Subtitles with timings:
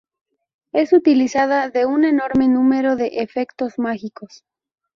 [0.71, 4.43] Es utilizada en un enorme número de efectos mágicos.